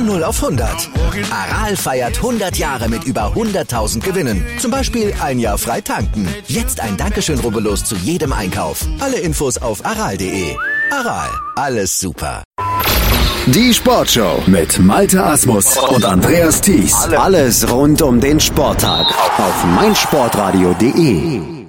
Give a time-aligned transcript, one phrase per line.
[0.00, 0.88] Von 0 auf 100.
[1.30, 4.46] Aral feiert 100 Jahre mit über 100.000 Gewinnen.
[4.58, 6.26] Zum Beispiel ein Jahr frei tanken.
[6.46, 8.80] Jetzt ein Dankeschön, rubbellos zu jedem Einkauf.
[9.00, 10.56] Alle Infos auf aral.de.
[10.90, 12.42] Aral, alles super.
[13.44, 16.94] Die Sportshow mit Malte Asmus und Andreas Thies.
[16.94, 19.06] Alles rund um den Sporttag
[19.38, 21.60] auf meinsportradio.de.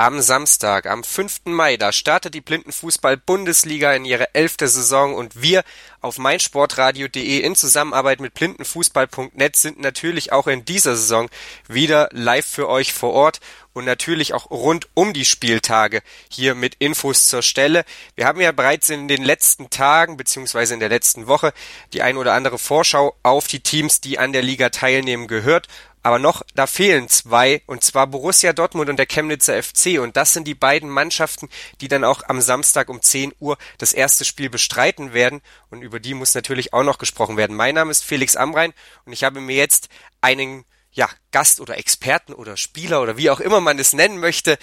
[0.00, 1.40] Am Samstag, am 5.
[1.44, 5.62] Mai, da startet die Blindenfußball-Bundesliga in ihre elfte Saison und wir
[6.00, 11.28] auf meinsportradio.de in Zusammenarbeit mit blindenfußball.net sind natürlich auch in dieser Saison
[11.68, 13.40] wieder live für euch vor Ort
[13.72, 17.84] und natürlich auch rund um die Spieltage hier mit Infos zur Stelle.
[18.16, 21.52] Wir haben ja bereits in den letzten Tagen beziehungsweise in der letzten Woche
[21.92, 25.68] die ein oder andere Vorschau auf die Teams, die an der Liga teilnehmen, gehört
[26.02, 30.00] aber noch, da fehlen zwei, und zwar Borussia Dortmund und der Chemnitzer FC.
[30.00, 31.50] Und das sind die beiden Mannschaften,
[31.82, 35.42] die dann auch am Samstag um 10 Uhr das erste Spiel bestreiten werden.
[35.68, 37.56] Und über die muss natürlich auch noch gesprochen werden.
[37.56, 38.72] Mein Name ist Felix Amrein
[39.04, 39.88] und ich habe mir jetzt
[40.20, 44.56] einen ja, Gast oder Experten oder Spieler oder wie auch immer man es nennen möchte,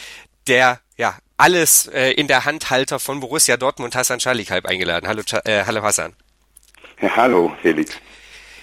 [0.47, 5.07] der ja alles äh, in der Handhalter von Borussia Dortmund Hassan Schalikalb eingeladen.
[5.07, 6.15] Hallo, äh, hallo Hassan.
[7.01, 7.91] Ja, hallo Felix.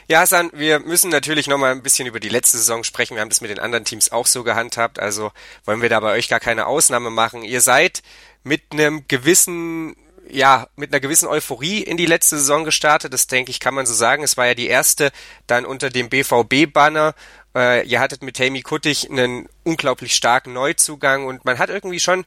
[0.08, 3.14] Ja, Hassan, wir müssen natürlich noch mal ein bisschen über die letzte Saison sprechen.
[3.14, 5.32] Wir haben das mit den anderen Teams auch so gehandhabt, also
[5.66, 7.42] wollen wir da bei euch gar keine Ausnahme machen.
[7.42, 8.02] Ihr seid
[8.42, 9.96] mit einem gewissen
[10.30, 13.12] ja, mit einer gewissen Euphorie in die letzte Saison gestartet.
[13.12, 14.22] Das denke ich, kann man so sagen.
[14.22, 15.12] Es war ja die erste
[15.46, 17.14] dann unter dem BVB-Banner.
[17.54, 22.24] Äh, ihr hattet mit Tammy Kuttig einen unglaublich starken Neuzugang und man hat irgendwie schon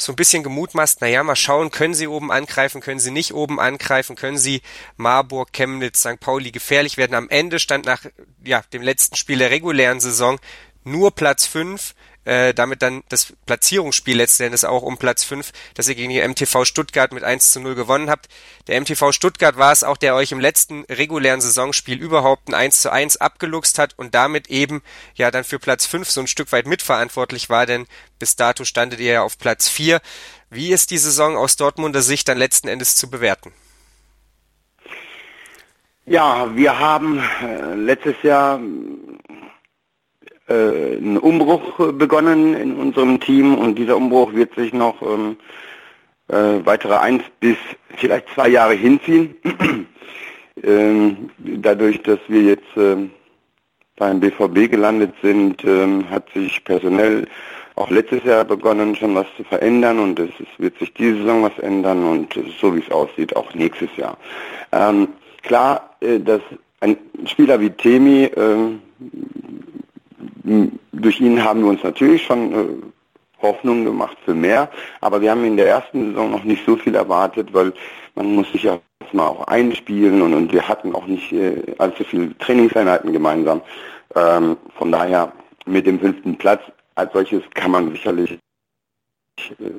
[0.00, 3.58] so ein bisschen gemutmaßt, naja, mal schauen, können sie oben angreifen, können sie nicht oben
[3.58, 4.62] angreifen, können sie
[4.96, 6.20] Marburg, Chemnitz, St.
[6.20, 7.14] Pauli gefährlich werden.
[7.14, 8.04] Am Ende stand nach
[8.44, 10.38] ja, dem letzten Spiel der regulären Saison
[10.84, 15.88] nur Platz 5 äh, damit dann das Platzierungsspiel letzten Endes auch um Platz 5, dass
[15.88, 18.28] ihr gegen die MTV Stuttgart mit 1 zu 0 gewonnen habt.
[18.66, 22.82] Der MTV Stuttgart war es auch, der euch im letzten regulären Saisonspiel überhaupt ein 1
[22.82, 24.82] zu 1 abgeluchst hat und damit eben
[25.14, 27.86] ja dann für Platz 5 so ein Stück weit mitverantwortlich war, denn
[28.18, 30.00] bis dato standet ihr ja auf Platz 4.
[30.50, 33.52] Wie ist die Saison aus Dortmunder Sicht dann letzten Endes zu bewerten?
[36.04, 38.58] Ja, wir haben äh, letztes Jahr
[40.48, 45.36] äh, einen Umbruch begonnen in unserem Team und dieser Umbruch wird sich noch ähm,
[46.28, 47.56] äh, weitere eins bis
[47.96, 49.34] vielleicht zwei Jahre hinziehen.
[50.62, 52.96] ähm, dadurch, dass wir jetzt äh,
[53.96, 57.26] beim BVB gelandet sind, ähm, hat sich personell
[57.74, 61.58] auch letztes Jahr begonnen, schon was zu verändern und es, wird sich diese Saison was
[61.60, 64.16] ändern und so wie es aussieht, auch nächstes Jahr.
[64.72, 65.08] Ähm,
[65.42, 66.40] klar, äh, dass
[66.80, 68.56] ein Spieler wie Temi äh,
[70.92, 74.68] durch ihn haben wir uns natürlich schon äh, Hoffnung gemacht für mehr,
[75.00, 77.72] aber wir haben in der ersten Saison noch nicht so viel erwartet, weil
[78.14, 78.80] man muss sich ja
[79.12, 83.62] mal auch einspielen und, und wir hatten auch nicht äh, allzu viele Trainingseinheiten gemeinsam.
[84.14, 85.32] Ähm, von daher
[85.66, 86.62] mit dem fünften Platz
[86.94, 89.70] als solches kann man sicherlich äh,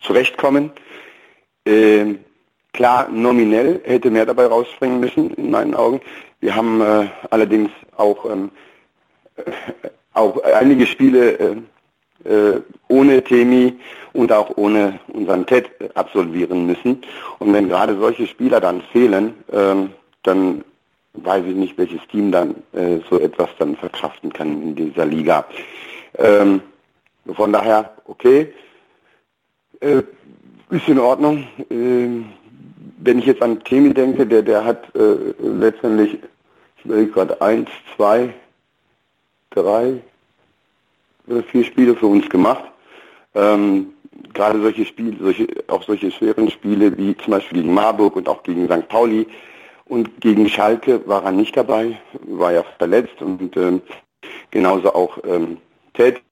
[0.00, 0.72] zurechtkommen.
[1.64, 2.18] Ähm,
[2.72, 6.00] klar, nominell hätte mehr dabei rausspringen müssen, in meinen Augen.
[6.40, 8.50] Wir haben äh, allerdings auch ähm,
[10.14, 11.56] auch einige Spiele äh,
[12.24, 13.74] äh, ohne Temi
[14.12, 17.02] und auch ohne unseren Ted absolvieren müssen.
[17.38, 19.90] Und wenn gerade solche Spieler dann fehlen, ähm,
[20.22, 20.64] dann
[21.14, 25.44] weiß ich nicht, welches Team dann äh, so etwas dann verkraften kann in dieser Liga.
[26.18, 26.60] Ähm,
[27.34, 28.52] von daher, okay,
[29.80, 30.02] äh,
[30.70, 31.46] ist in Ordnung.
[31.70, 32.26] Ähm,
[32.98, 36.18] wenn ich jetzt an Temi denke, der, der hat äh, letztendlich,
[36.78, 38.32] ich überlege gerade, eins, zwei,
[39.54, 40.00] drei
[41.26, 42.64] oder vier Spiele für uns gemacht.
[43.34, 43.94] Ähm,
[44.34, 48.42] gerade solche Spiele, solche, auch solche schweren Spiele wie zum Beispiel gegen Marburg und auch
[48.42, 48.88] gegen St.
[48.88, 49.26] Pauli
[49.86, 53.82] und gegen Schalke war er nicht dabei, war ja verletzt und ähm,
[54.50, 55.58] genauso auch ähm,
[55.94, 56.22] Ted,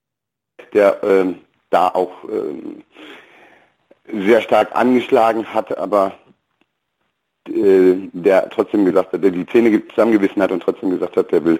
[0.72, 1.38] der ähm,
[1.70, 2.82] da auch ähm,
[4.12, 6.12] sehr stark angeschlagen hat, aber
[7.50, 11.44] äh, der trotzdem gesagt hat, der die Zähne zusammengebissen hat und trotzdem gesagt hat, der
[11.44, 11.58] will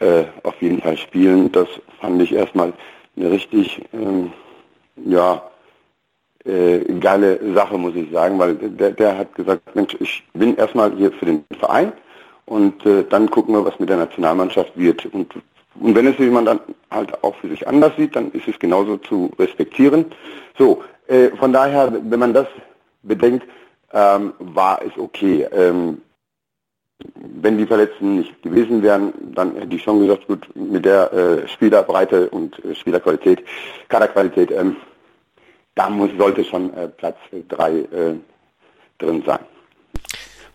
[0.00, 1.52] äh, auf jeden Fall spielen.
[1.52, 1.68] Das
[2.00, 2.72] fand ich erstmal
[3.16, 4.32] eine richtig, ähm,
[5.04, 5.42] ja,
[6.44, 10.94] äh, geile Sache, muss ich sagen, weil der, der hat gesagt, Mensch, ich bin erstmal
[10.96, 11.92] hier für den Verein
[12.46, 15.06] und äh, dann gucken wir, was mit der Nationalmannschaft wird.
[15.06, 15.34] Und,
[15.80, 16.60] und wenn es jemand dann
[16.90, 20.06] halt auch für sich anders sieht, dann ist es genauso zu respektieren.
[20.56, 22.46] So, äh, von daher, wenn man das
[23.02, 23.46] bedenkt,
[23.92, 25.46] ähm, war es okay.
[25.52, 26.02] Ähm,
[27.14, 31.48] wenn die Verletzten nicht gewesen wären, dann hätte ich schon gesagt, gut, mit der äh,
[31.48, 33.44] Spielerbreite und äh, Spielerqualität,
[33.88, 34.76] Kaderqualität, ähm,
[35.76, 37.16] da muss, sollte schon äh, Platz
[37.48, 38.14] drei äh,
[38.98, 39.40] drin sein.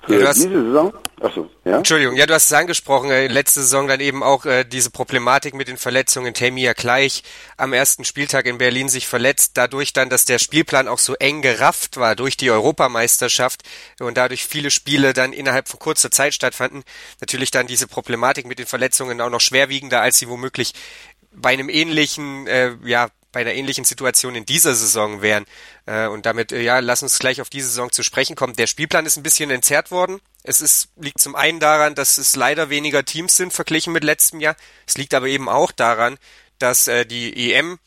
[0.05, 0.93] Für ja, diese Saison?
[1.21, 1.77] Achso, ja.
[1.77, 5.53] Entschuldigung, ja, du hast es angesprochen, äh, letzte Saison dann eben auch äh, diese Problematik
[5.53, 6.33] mit den Verletzungen.
[6.33, 7.23] Tamia gleich
[7.55, 11.41] am ersten Spieltag in Berlin sich verletzt, dadurch dann, dass der Spielplan auch so eng
[11.41, 13.63] gerafft war durch die Europameisterschaft
[14.01, 16.83] und dadurch viele Spiele dann innerhalb von kurzer Zeit stattfanden.
[17.21, 20.73] Natürlich dann diese Problematik mit den Verletzungen auch noch schwerwiegender, als sie womöglich
[21.31, 25.43] bei einem ähnlichen, äh, ja, bei einer ähnlichen Situation in dieser Saison wären.
[25.85, 28.53] Äh, und damit, äh, ja, lass uns gleich auf diese Saison zu sprechen kommen.
[28.55, 30.21] Der Spielplan ist ein bisschen entzerrt worden.
[30.43, 34.39] Es ist, liegt zum einen daran, dass es leider weniger Teams sind verglichen mit letztem
[34.39, 34.55] Jahr.
[34.87, 36.17] Es liegt aber eben auch daran,
[36.59, 37.79] dass äh, die EM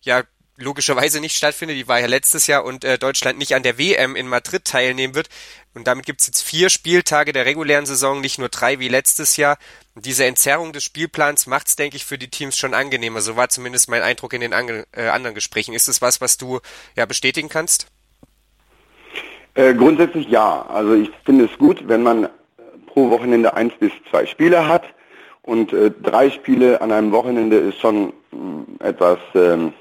[0.00, 0.22] ja
[0.62, 4.16] logischerweise nicht stattfindet, die war ja letztes Jahr und äh, Deutschland nicht an der WM
[4.16, 5.28] in Madrid teilnehmen wird.
[5.74, 9.58] Und damit gibt's jetzt vier Spieltage der regulären Saison, nicht nur drei wie letztes Jahr.
[9.94, 13.20] Und diese Entzerrung des Spielplans macht's, denke ich, für die Teams schon angenehmer.
[13.20, 15.74] So war zumindest mein Eindruck in den ange äh, anderen Gesprächen.
[15.74, 16.60] Ist es was, was du
[16.96, 17.86] ja bestätigen kannst?
[19.54, 20.66] Äh, grundsätzlich ja.
[20.66, 22.28] Also ich finde es gut, wenn man
[22.86, 24.84] pro Wochenende eins bis zwei Spiele hat.
[25.42, 29.72] Und äh, drei Spiele an einem Wochenende ist schon mh, etwas ähm,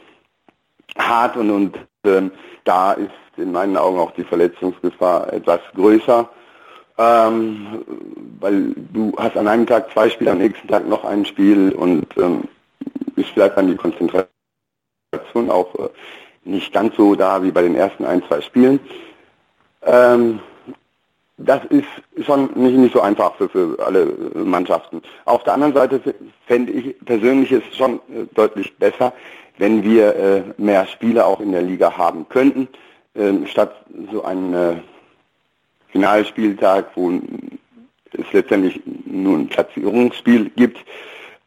[0.97, 2.31] hart und, und ähm,
[2.63, 6.29] da ist in meinen Augen auch die Verletzungsgefahr etwas größer,
[6.97, 7.83] ähm,
[8.39, 12.05] weil du hast an einem Tag zwei Spiele, am nächsten Tag noch ein Spiel und
[12.17, 12.43] ähm,
[13.15, 14.29] ist vielleicht dann die Konzentration
[15.49, 15.89] auch äh,
[16.43, 18.79] nicht ganz so da wie bei den ersten ein, zwei Spielen.
[19.83, 20.39] Ähm,
[21.37, 21.87] das ist
[22.25, 24.05] schon nicht, nicht so einfach für, für alle
[24.35, 25.01] Mannschaften.
[25.25, 26.01] Auf der anderen Seite
[26.45, 29.13] fände ich persönlich es schon äh, deutlich besser,
[29.57, 32.67] wenn wir äh, mehr Spiele auch in der Liga haben könnten,
[33.13, 33.75] äh, statt
[34.11, 34.75] so einen äh,
[35.91, 37.11] Finalspieltag, wo
[38.13, 40.79] es letztendlich nur ein Platzierungsspiel gibt,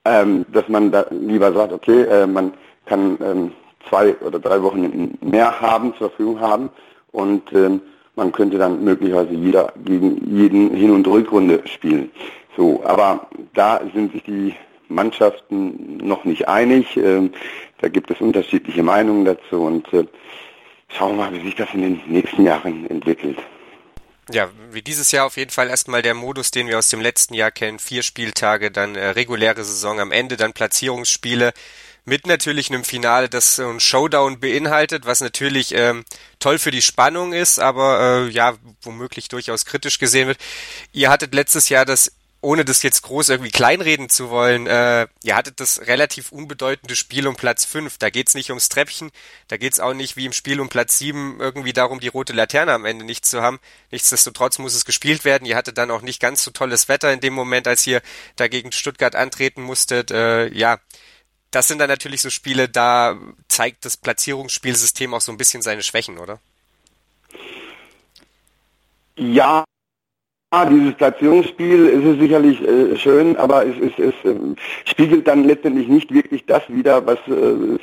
[0.04, 2.52] ähm, dass man da lieber sagt, okay, äh, man
[2.86, 3.52] kann ähm,
[3.88, 6.70] zwei oder drei Wochen mehr haben, zur Verfügung haben
[7.12, 7.80] und ähm,
[8.16, 12.10] man könnte dann möglicherweise jeder gegen jeden Hin- und Rückrunde spielen.
[12.56, 14.54] So, aber da sind sich die
[14.94, 16.96] Mannschaften noch nicht einig.
[16.96, 17.32] Ähm,
[17.80, 20.04] da gibt es unterschiedliche Meinungen dazu und äh,
[20.88, 23.38] schauen wir mal, wie sich das in den nächsten Jahren entwickelt.
[24.30, 27.34] Ja, wie dieses Jahr auf jeden Fall erstmal der Modus, den wir aus dem letzten
[27.34, 27.78] Jahr kennen.
[27.78, 31.52] Vier Spieltage, dann äh, reguläre Saison am Ende, dann Platzierungsspiele
[32.06, 36.04] mit natürlich einem Finale, das so ein Showdown beinhaltet, was natürlich ähm,
[36.38, 40.38] toll für die Spannung ist, aber äh, ja, womöglich durchaus kritisch gesehen wird.
[40.92, 42.12] Ihr hattet letztes Jahr das
[42.44, 47.26] ohne das jetzt groß irgendwie kleinreden zu wollen, äh, ihr hattet das relativ unbedeutende Spiel
[47.26, 47.98] um Platz 5.
[47.98, 49.10] Da geht's nicht ums Treppchen,
[49.48, 52.72] da geht's auch nicht wie im Spiel um Platz 7 irgendwie darum, die rote Laterne
[52.72, 53.58] am Ende nicht zu haben.
[53.90, 55.46] Nichtsdestotrotz muss es gespielt werden.
[55.46, 58.02] Ihr hattet dann auch nicht ganz so tolles Wetter in dem Moment, als ihr
[58.36, 60.10] dagegen Stuttgart antreten musstet.
[60.10, 60.78] Äh, ja,
[61.50, 63.16] das sind dann natürlich so Spiele, da
[63.48, 66.40] zeigt das Platzierungsspielsystem auch so ein bisschen seine Schwächen, oder?
[69.16, 69.64] Ja,
[70.64, 74.36] dieses Platzierungsspiel ist es sicherlich äh, schön, aber es, es, es äh,
[74.84, 77.78] spiegelt dann letztendlich nicht wirklich das wider, was äh,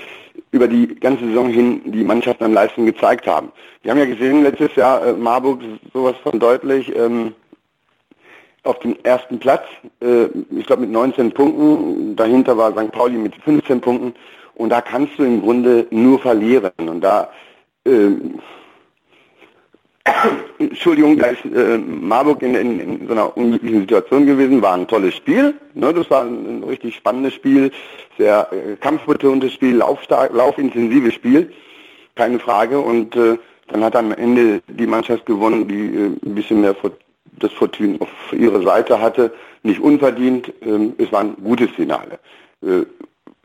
[0.51, 3.51] über die ganze Saison hin die Mannschaften an Leistung gezeigt haben.
[3.83, 5.61] Wir haben ja gesehen, letztes Jahr äh, Marburg
[5.93, 7.33] sowas von deutlich ähm,
[8.63, 9.63] auf dem ersten Platz,
[10.01, 10.25] äh,
[10.55, 12.91] ich glaube mit 19 Punkten, dahinter war St.
[12.91, 14.13] Pauli mit 15 Punkten
[14.55, 17.29] und da kannst du im Grunde nur verlieren und da
[17.85, 18.11] äh,
[20.57, 24.87] Entschuldigung, da ist äh, Marburg in, in, in, so einer unglücklichen Situation gewesen, war ein
[24.87, 27.71] tolles Spiel, ne, das war ein, ein richtig spannendes Spiel,
[28.17, 31.51] sehr äh, kampfbetontes Spiel, laufintensives Spiel,
[32.15, 32.79] keine Frage.
[32.79, 36.75] Und äh, dann hat am Ende die Mannschaft gewonnen, die äh, ein bisschen mehr
[37.39, 42.19] das Fortune auf ihrer Seite hatte, nicht unverdient, äh, es war ein gutes Finale.
[42.63, 42.85] Äh,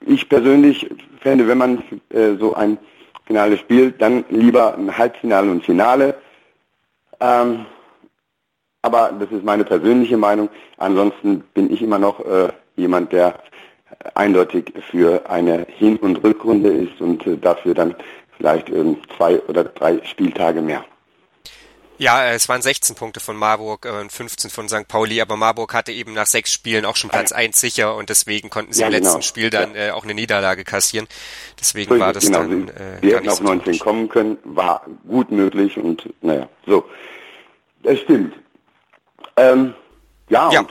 [0.06, 0.88] ich persönlich
[1.20, 2.78] fände, wenn man äh, so ein
[3.26, 6.14] Finale spielt, dann lieber ein Halbfinale und Finale,
[7.20, 7.66] ähm,
[8.82, 10.48] aber das ist meine persönliche Meinung.
[10.78, 13.34] Ansonsten bin ich immer noch äh, jemand, der
[14.14, 17.94] eindeutig für eine Hin- und Rückrunde ist und äh, dafür dann
[18.36, 20.84] vielleicht äh, zwei oder drei Spieltage mehr.
[21.98, 24.86] Ja, es waren 16 Punkte von Marburg und 15 von St.
[24.86, 28.50] Pauli, aber Marburg hatte eben nach sechs Spielen auch schon Platz 1 sicher und deswegen
[28.50, 29.06] konnten sie ja, im genau.
[29.06, 29.88] letzten Spiel dann ja.
[29.88, 31.06] äh, auch eine Niederlage kassieren.
[31.58, 32.40] Deswegen so war das genau.
[32.40, 32.68] dann.
[32.68, 36.84] Äh, wir hätten auf so 19 kommen können, war gut möglich und naja, so.
[37.82, 38.34] Das stimmt.
[39.36, 39.74] Ähm,
[40.28, 40.66] ja, ja.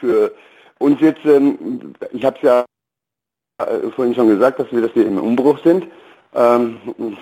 [0.00, 0.34] Für
[0.78, 2.64] uns jetzt, ähm, ich habe es ja
[3.58, 5.86] äh, vorhin schon gesagt, dass wir, dass wir im Umbruch sind
[6.36, 6.78] ähm,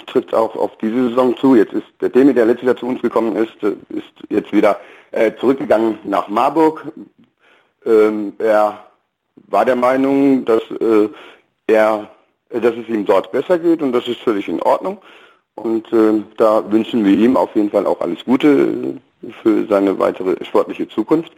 [0.07, 1.55] trifft auch auf diese Saison zu.
[1.55, 4.79] Jetzt ist der Demi, der letztes Jahr zu uns gekommen ist, äh, ist jetzt wieder
[5.13, 6.85] äh, zurückgegangen nach Marburg.
[7.87, 8.85] Ähm, er
[9.49, 11.09] war der Meinung, dass äh,
[11.67, 12.11] er,
[12.51, 14.99] dass es ihm dort besser geht und das ist völlig in Ordnung.
[15.55, 18.99] Und äh, da wünschen wir ihm auf jeden Fall auch alles Gute
[19.43, 21.33] für seine weitere sportliche Zukunft.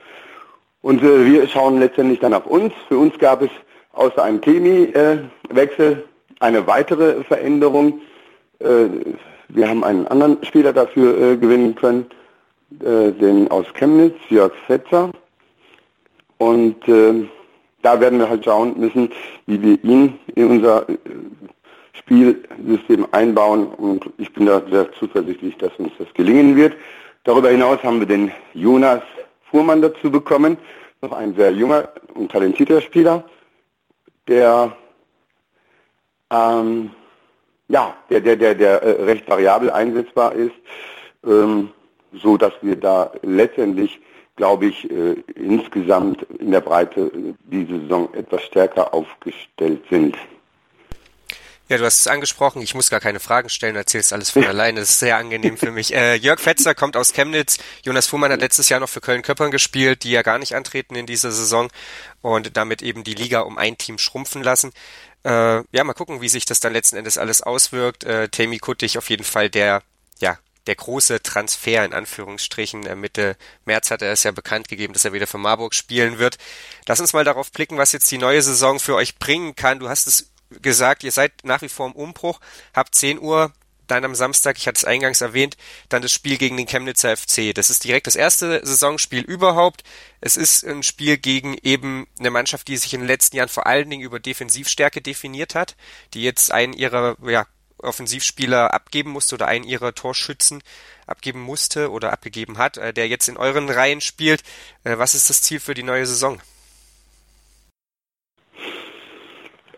[0.81, 2.73] Und äh, wir schauen letztendlich dann auf uns.
[2.89, 3.51] Für uns gab es
[3.93, 8.01] außer einem Chemie-Wechsel äh, eine weitere Veränderung.
[8.59, 8.89] Äh,
[9.49, 12.07] wir haben einen anderen Spieler dafür äh, gewinnen können,
[12.81, 15.11] äh, den aus Chemnitz, Jörg Fetzer.
[16.39, 17.27] Und äh,
[17.83, 19.11] da werden wir halt schauen müssen,
[19.47, 20.97] wie wir ihn in unser äh,
[21.93, 23.67] Spielsystem einbauen.
[23.69, 26.75] Und ich bin da sehr zuversichtlich, dass uns das gelingen wird.
[27.25, 29.03] Darüber hinaus haben wir den Jonas
[29.51, 30.57] Fuhrmann dazu bekommen,
[31.03, 33.25] noch ein sehr junger und talentierter Spieler,
[34.29, 34.77] der
[36.31, 36.91] ähm,
[37.69, 40.55] ja, der, der, der, der äh, recht variabel einsetzbar ist,
[41.25, 41.71] ähm,
[42.13, 44.01] so dass wir da letztendlich,
[44.37, 50.17] glaube ich, äh, insgesamt in der Breite äh, diese Saison etwas stärker aufgestellt sind.
[51.69, 54.79] Ja, du hast es angesprochen, ich muss gar keine Fragen stellen, erzählst alles von alleine,
[54.79, 55.93] das ist sehr angenehm für mich.
[55.93, 60.05] Äh, Jörg Fetzer kommt aus Chemnitz, Jonas Fuhrmann hat letztes Jahr noch für Köln-Köppern gespielt,
[60.05, 61.69] die ja gar nicht antreten in dieser Saison
[62.23, 64.73] und damit eben die Liga um ein Team schrumpfen lassen.
[65.25, 68.05] Äh, ja, mal gucken, wie sich das dann letzten Endes alles auswirkt.
[68.05, 69.83] Äh, Tammy Kuttig auf jeden Fall der,
[70.21, 72.83] ja, der große Transfer in Anführungsstrichen.
[73.01, 76.39] Mitte März hat er es ja bekannt gegeben, dass er wieder für Marburg spielen wird.
[76.87, 79.81] Lass uns mal darauf blicken, was jetzt die neue Saison für euch bringen kann.
[79.81, 82.41] Du hast es gesagt, ihr seid nach wie vor im Umbruch,
[82.75, 83.53] habt 10 Uhr
[83.87, 85.57] dann am Samstag, ich hatte es eingangs erwähnt,
[85.89, 87.55] dann das Spiel gegen den Chemnitzer FC.
[87.55, 89.85] Das ist direkt das erste Saisonspiel überhaupt.
[90.21, 93.67] Es ist ein Spiel gegen eben eine Mannschaft, die sich in den letzten Jahren vor
[93.67, 95.77] allen Dingen über Defensivstärke definiert hat,
[96.15, 97.47] die jetzt einen ihrer ja,
[97.79, 100.63] Offensivspieler abgeben musste oder einen ihrer Torschützen
[101.07, 104.43] abgeben musste oder abgegeben hat, äh, der jetzt in euren Reihen spielt.
[104.85, 106.41] Äh, was ist das Ziel für die neue Saison?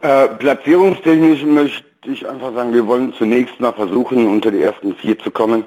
[0.00, 5.18] Äh, platzierungstechnisch möchte ich einfach sagen, wir wollen zunächst mal versuchen, unter die ersten vier
[5.18, 5.64] zu kommen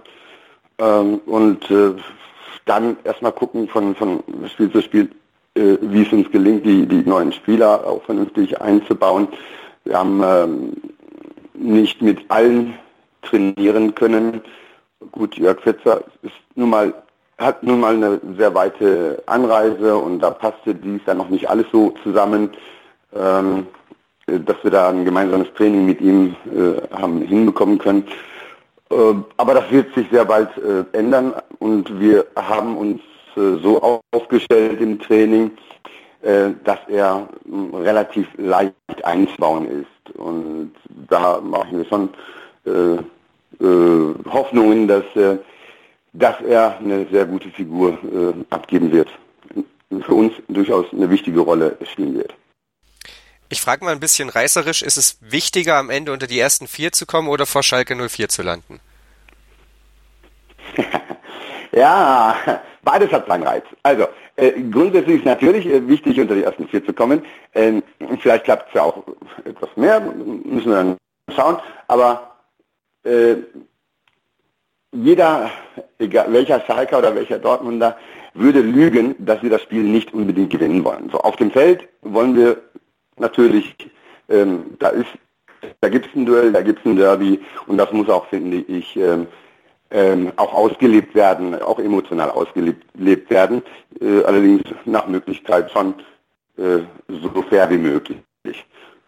[0.77, 1.93] ähm, und äh,
[2.65, 4.23] dann erstmal gucken von, von
[4.53, 5.09] Spiel zu Spiel,
[5.55, 9.27] äh, wie es uns gelingt, die, die neuen Spieler auch vernünftig einzubauen.
[9.83, 10.73] Wir haben ähm,
[11.53, 12.75] nicht mit allen
[13.23, 14.41] trainieren können.
[15.11, 16.93] Gut, Jörg Fetzer ist nun mal,
[17.37, 21.65] hat nun mal eine sehr weite Anreise und da passte dies ja noch nicht alles
[21.73, 22.51] so zusammen.
[23.13, 23.80] Ähm, äh,
[24.27, 28.05] dass wir da ein gemeinsames Training mit ihm äh, haben hinbekommen können.
[28.89, 28.95] Äh,
[29.37, 33.01] aber das wird sich sehr bald äh, ändern und wir haben uns
[33.35, 35.51] äh, so aufgestellt im Training,
[36.21, 37.27] äh, dass er
[37.73, 38.73] relativ leicht
[39.03, 40.15] einzubauen ist.
[40.17, 40.71] Und
[41.09, 42.09] da machen wir schon
[44.31, 45.03] Hoffnungen, dass,
[46.13, 47.97] dass er eine sehr gute Figur
[48.51, 49.07] abgeben wird.
[50.01, 52.35] Für uns durchaus eine wichtige Rolle spielen wird.
[53.51, 56.93] Ich frage mal ein bisschen reißerisch, ist es wichtiger, am Ende unter die ersten vier
[56.93, 58.79] zu kommen oder vor Schalke 04 zu landen?
[61.73, 62.33] ja,
[62.81, 63.65] beides hat seinen Reiz.
[63.83, 67.25] Also, äh, grundsätzlich ist natürlich äh, wichtig, unter die ersten vier zu kommen.
[67.53, 67.83] Ähm,
[68.21, 69.03] vielleicht klappt es ja auch
[69.43, 70.97] etwas mehr, müssen wir dann
[71.35, 71.57] schauen.
[71.89, 72.37] Aber
[73.03, 73.35] äh,
[74.93, 75.51] jeder,
[75.99, 77.97] egal welcher Schalker oder welcher Dortmunder,
[78.33, 81.09] würde lügen, dass wir das Spiel nicht unbedingt gewinnen wollen.
[81.11, 82.61] So auf dem Feld wollen wir
[83.17, 83.75] natürlich,
[84.29, 85.09] ähm, da ist,
[85.79, 88.57] da gibt es ein Duell, da gibt es ein Derby und das muss auch, finde
[88.57, 89.27] ich, ähm,
[89.91, 93.61] ähm, auch ausgelebt werden, auch emotional ausgelebt werden,
[93.99, 95.95] äh, allerdings nach Möglichkeit schon
[96.57, 98.17] äh, so fair wie möglich.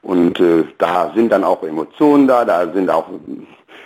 [0.02, 3.08] Und äh, da sind dann auch Emotionen da, da sind auch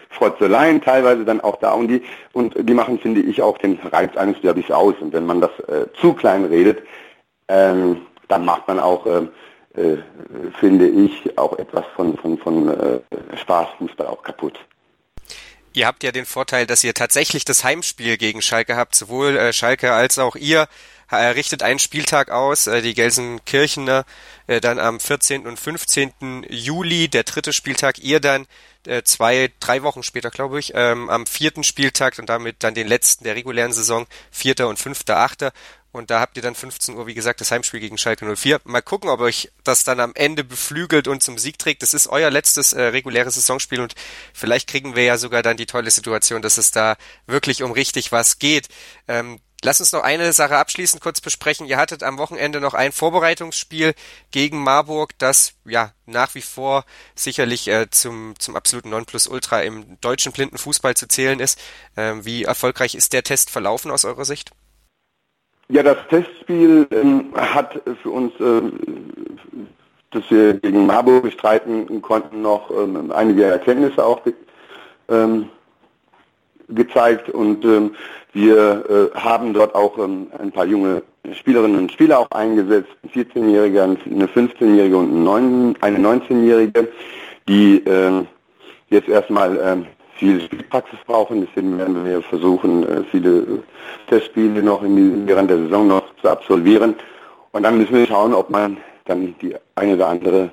[0.09, 2.01] Frotzeleien teilweise dann auch da und die
[2.33, 4.95] und die machen, finde ich, auch den Reiz eines Derbys aus.
[5.00, 6.81] Und wenn man das äh, zu klein redet,
[7.47, 9.29] ähm, dann macht man auch ähm,
[9.77, 9.98] äh,
[10.60, 13.00] finde ich, auch etwas von, von, von äh,
[13.38, 14.60] Spaßfußball auch kaputt.
[15.74, 18.96] Ihr habt ja den Vorteil, dass ihr tatsächlich das Heimspiel gegen Schalke habt.
[18.96, 20.67] Sowohl äh, Schalke als auch ihr
[21.12, 24.05] äh, richtet einen Spieltag aus, äh, die Gelsenkirchener
[24.48, 25.46] äh, dann am 14.
[25.46, 26.48] und 15.
[26.50, 28.48] Juli, der dritte Spieltag, ihr dann
[28.88, 32.88] äh, zwei, drei Wochen später, glaube ich, ähm, am vierten Spieltag und damit dann den
[32.88, 35.53] letzten der regulären Saison, vierter und fünfter, achter.
[35.97, 38.61] Und da habt ihr dann 15 Uhr, wie gesagt, das Heimspiel gegen Schalke 04.
[38.63, 41.81] Mal gucken, ob euch das dann am Ende beflügelt und zum Sieg trägt.
[41.81, 43.95] Das ist euer letztes äh, reguläres Saisonspiel und
[44.33, 48.11] vielleicht kriegen wir ja sogar dann die tolle Situation, dass es da wirklich um richtig
[48.11, 48.69] was geht.
[49.07, 51.65] Ähm, Lass uns noch eine Sache abschließend kurz besprechen.
[51.65, 53.95] Ihr hattet am Wochenende noch ein Vorbereitungsspiel
[54.29, 56.85] gegen Marburg, das ja nach wie vor
[57.15, 61.59] sicherlich äh, zum, zum absoluten Nonplusultra im deutschen Blindenfußball zu zählen ist.
[61.95, 64.51] Ähm, wie erfolgreich ist der Test verlaufen aus eurer Sicht?
[65.69, 68.62] Ja, das Testspiel ähm, hat für uns, äh,
[70.12, 74.21] dass wir gegen Marburg bestreiten konnten, noch ähm, einige Erkenntnisse auch
[75.09, 75.50] ähm,
[76.69, 77.95] gezeigt und ähm,
[78.31, 83.09] wir äh, haben dort auch ähm, ein paar junge Spielerinnen und Spieler auch eingesetzt, ein
[83.09, 85.27] 14-Jähriger, eine 15-Jährige und
[85.81, 86.88] eine 19-Jährige,
[87.50, 88.24] die äh,
[88.89, 89.86] jetzt erstmal
[90.17, 91.45] viel Spielpraxis brauchen.
[91.45, 93.63] Deswegen werden wir versuchen, äh, viele
[94.07, 96.95] Testspiele noch in während der Saison noch zu absolvieren.
[97.51, 100.51] Und dann müssen wir schauen, ob man dann die eine oder andere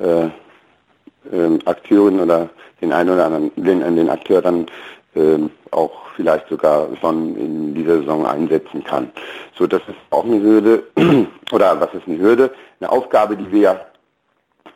[0.00, 2.48] äh, äh, Akteurin oder
[2.80, 4.66] den einen oder anderen, den, den Akteur dann
[5.14, 5.38] äh,
[5.70, 9.10] auch vielleicht sogar schon in dieser Saison einsetzen kann.
[9.56, 10.82] So, das ist auch eine Hürde,
[11.52, 12.50] oder was ist eine Hürde?
[12.80, 13.80] Eine Aufgabe, die wir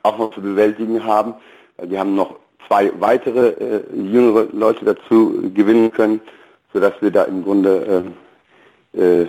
[0.03, 1.35] auch noch zu bewältigen haben.
[1.79, 6.21] Wir haben noch zwei weitere äh, jüngere Leute dazu gewinnen können,
[6.73, 8.05] sodass wir da im Grunde
[8.95, 9.27] äh, äh,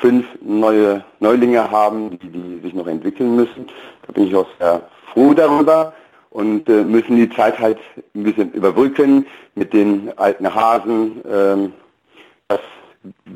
[0.00, 3.66] fünf neue Neulinge haben, die, die sich noch entwickeln müssen.
[4.06, 5.92] Da bin ich auch sehr froh darüber
[6.30, 7.78] und äh, müssen die Zeit halt
[8.14, 11.72] ein bisschen überbrücken mit den alten Hasen, ähm,
[12.48, 12.60] dass,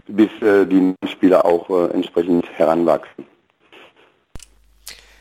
[0.09, 3.27] bis äh, die Spieler auch äh, entsprechend heranwachsen.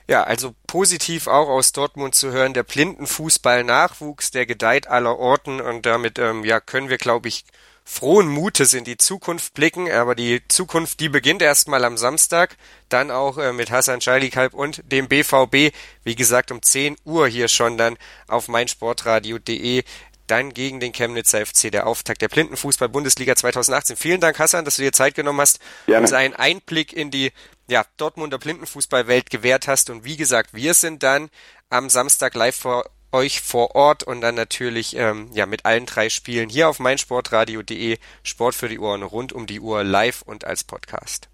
[0.08, 5.86] Ja, also positiv auch aus Dortmund zu hören, der Blindenfußball-Nachwuchs, der gedeiht aller Orten und
[5.86, 7.44] damit ähm, ja können wir, glaube ich,
[7.88, 12.58] frohen Mutes in die Zukunft blicken, aber die Zukunft, die beginnt erstmal am Samstag,
[12.90, 17.48] dann auch äh, mit Hassan Schalikalb und dem BVB, wie gesagt um 10 Uhr hier
[17.48, 17.98] schon dann
[18.28, 19.84] auf meinsportradio.de
[20.28, 23.96] dann gegen den Chemnitzer FC, der Auftakt der Blindenfußball-Bundesliga 2018.
[23.96, 26.02] Vielen Dank, Hassan, dass du dir Zeit genommen hast, Gerne.
[26.02, 27.32] uns einen Einblick in die
[27.68, 29.90] ja, Dortmunder Blindenfußballwelt gewährt hast.
[29.90, 31.30] Und wie gesagt, wir sind dann
[31.70, 36.10] am Samstag live vor euch vor Ort und dann natürlich ähm, ja mit allen drei
[36.10, 40.64] Spielen hier auf meinsportradio.de Sport für die Ohren rund um die Uhr live und als
[40.64, 41.30] Podcast.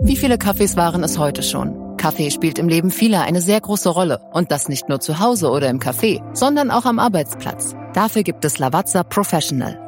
[0.00, 1.96] Wie viele Kaffees waren es heute schon?
[1.96, 5.50] Kaffee spielt im Leben vieler eine sehr große Rolle und das nicht nur zu Hause
[5.50, 7.74] oder im Café, sondern auch am Arbeitsplatz.
[7.94, 9.87] Dafür gibt es Lavazza Professional.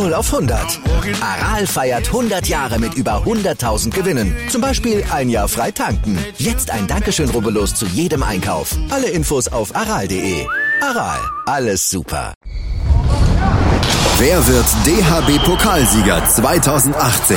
[0.00, 0.80] 0 auf 100.
[1.20, 4.34] Aral feiert 100 Jahre mit über 100.000 Gewinnen.
[4.48, 6.18] Zum Beispiel ein Jahr frei tanken.
[6.38, 8.74] Jetzt ein Dankeschön, rubbellos zu jedem Einkauf.
[8.88, 10.46] Alle Infos auf aral.de.
[10.80, 12.32] Aral, alles super.
[14.18, 17.36] Wer wird DHB-Pokalsieger 2018?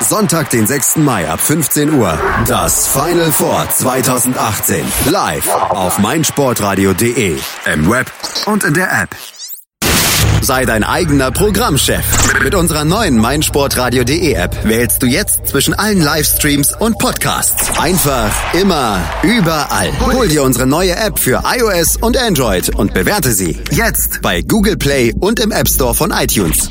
[0.00, 0.96] Sonntag, den 6.
[0.96, 2.18] Mai ab 15 Uhr.
[2.46, 4.84] Das Final Four 2018.
[5.10, 7.36] Live auf meinsportradio.de.
[7.72, 8.10] Im Web
[8.46, 9.10] und in der App.
[10.40, 12.04] Sei dein eigener Programmchef.
[12.42, 17.78] Mit unserer neuen meinsportradio.de App wählst du jetzt zwischen allen Livestreams und Podcasts.
[17.78, 19.92] Einfach, immer, überall.
[20.00, 24.76] Hol dir unsere neue App für iOS und Android und bewerte sie jetzt bei Google
[24.76, 26.70] Play und im App Store von iTunes.